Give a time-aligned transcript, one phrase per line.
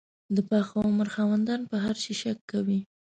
[0.35, 2.79] د پاخه عمر خاوندان په هر شي شک کوي.